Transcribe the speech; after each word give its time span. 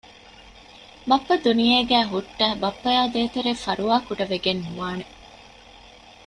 ބައްޕަ 1.09 1.35
ދުނިޔޭގައި 1.45 2.09
ހުއްޓައި 2.11 2.55
ބައްޕައާއި 2.61 3.11
ދޭތެރޭ 3.13 3.51
ފަރުވާކުޑަ 3.63 4.23
ވެގެން 4.31 4.61
ނުވާނެ 4.65 5.05